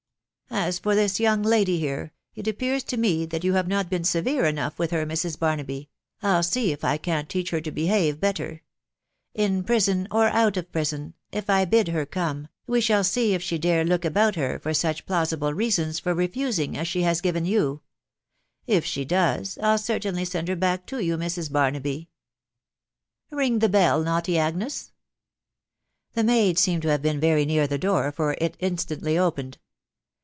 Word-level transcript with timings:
As 0.53 0.79
for 0.79 0.95
this 0.95 1.17
young 1.17 1.43
lady 1.43 1.79
here, 1.79 2.11
it 2.35 2.45
appears 2.45 2.83
to 2.83 2.97
me 2.97 3.25
that 3.25 3.43
you 3.45 3.53
have 3.53 3.69
not 3.69 3.89
been 3.89 4.03
severe 4.03 4.43
enough 4.45 4.77
with 4.77 4.91
her, 4.91 5.05
Mrs. 5.05 5.39
Barnaby...• 5.39 5.89
I'll 6.27 6.43
see 6.43 6.73
if 6.73 6.83
I 6.83 6.97
can't 6.97 7.29
teach 7.29 7.51
her 7.51 7.61
to 7.61 7.71
behave 7.71 8.19
better.... 8.19 8.61
In 9.33 9.63
prison 9.63 10.09
or 10.11 10.27
out 10.27 10.57
of 10.57 10.69
prison.... 10.73 11.13
if 11.31 11.49
I 11.49 11.63
bid 11.63 11.87
her 11.87 12.05
come, 12.05 12.49
we 12.67 12.81
shall 12.81 13.03
see 13.05 13.33
if 13.33 13.41
she 13.41 13.57
dare 13.57 13.85
look 13.85 14.03
about 14.03 14.35
her 14.35 14.59
for 14.59 14.73
such 14.73 15.05
plausible 15.05 15.53
rea 15.53 15.71
sons 15.71 15.99
for 16.01 16.13
refusing 16.13 16.77
as 16.77 16.87
she 16.87 17.03
has 17.03 17.21
given 17.21 17.45
you. 17.45 17.81
If 18.67 18.83
she 18.83 19.05
does, 19.05 19.55
Til 19.55 19.77
cer 19.77 19.99
tainly 19.99 20.27
send 20.27 20.49
her 20.49 20.57
back 20.57 20.85
to 20.87 20.99
you, 21.01 21.15
Mrs. 21.17 21.49
Barnaby. 21.49 22.09
Ring 23.29 23.59
the 23.59 23.69
bell 23.69 24.03
naughty 24.03 24.37
Agnes!" 24.37 24.91
The 26.13 26.25
maid 26.25 26.59
seemed 26.59 26.81
to 26.81 26.89
have 26.89 27.01
been 27.01 27.21
very 27.21 27.45
near 27.45 27.67
the 27.67 27.77
door, 27.79 28.11
for 28.11 28.35
it 28.41 28.57
instantly 28.59 29.17
opened. 29.17 29.57